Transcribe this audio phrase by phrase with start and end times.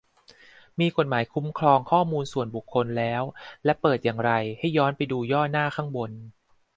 [0.79, 3.23] มีกฎหมายคุ้มครองข้อมูลส่วนบุคคลแล้ว
[3.65, 6.11] และเปิดอย่างไรให้ย้อนไปดูย่อหน้าข้างบน